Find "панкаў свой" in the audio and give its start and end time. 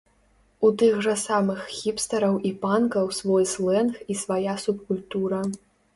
2.63-3.45